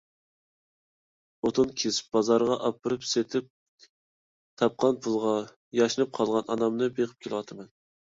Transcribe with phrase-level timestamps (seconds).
[1.47, 3.85] ئوتۇن كېسىپ بازارغا ئاپىرىپ سېتىپ،
[4.63, 5.35] تاپقان پۇلغا
[5.81, 7.71] ياشىنىپ قالغان ئانامنى بېقىپ كېلىۋاتىمەن.